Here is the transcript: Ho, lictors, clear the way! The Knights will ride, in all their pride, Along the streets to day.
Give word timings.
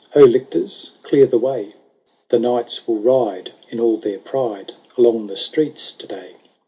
Ho, 0.13 0.21
lictors, 0.21 0.89
clear 1.03 1.27
the 1.27 1.37
way! 1.37 1.75
The 2.29 2.39
Knights 2.39 2.87
will 2.87 2.97
ride, 2.97 3.51
in 3.69 3.79
all 3.79 3.97
their 3.97 4.17
pride, 4.17 4.73
Along 4.97 5.27
the 5.27 5.37
streets 5.37 5.91
to 5.91 6.07
day. 6.07 6.37